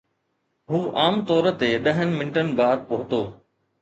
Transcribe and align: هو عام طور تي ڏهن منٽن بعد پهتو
هو 0.69 0.79
عام 1.01 1.19
طور 1.31 1.49
تي 1.63 1.69
ڏهن 1.89 2.17
منٽن 2.23 2.53
بعد 2.63 2.85
پهتو 2.89 3.21